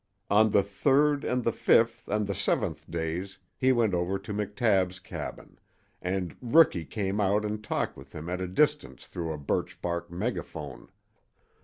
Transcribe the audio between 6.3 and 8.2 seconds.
Rookie came out and talked with